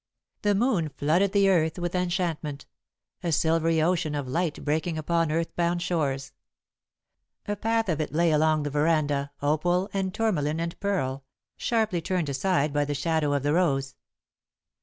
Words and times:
The 0.41 0.55
moon 0.55 0.89
flooded 0.89 1.31
the 1.31 1.47
earth 1.47 1.77
with 1.77 1.93
enchantment 1.93 2.65
a 3.21 3.31
silvery 3.31 3.79
ocean 3.83 4.15
of 4.15 4.27
light 4.27 4.65
breaking 4.65 4.97
upon 4.97 5.31
earth 5.31 5.55
bound 5.55 5.83
shores. 5.83 6.33
A 7.47 7.55
path 7.55 7.87
of 7.87 8.01
it 8.01 8.11
lay 8.11 8.31
along 8.31 8.63
the 8.63 8.71
veranda 8.71 9.29
opal 9.43 9.91
and 9.93 10.11
tourmaline 10.11 10.59
and 10.59 10.79
pearl, 10.79 11.23
sharply 11.55 12.01
turned 12.01 12.29
aside 12.29 12.73
by 12.73 12.83
the 12.83 12.95
shadow 12.95 13.33
of 13.33 13.43
the 13.43 13.53
rose. 13.53 13.95